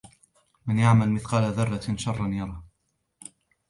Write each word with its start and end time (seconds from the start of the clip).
ومن 0.67 0.79
يعمل 0.79 1.11
مثقال 1.11 1.51
ذرة 1.53 1.95
شرا 1.97 2.27
يره 2.27 2.63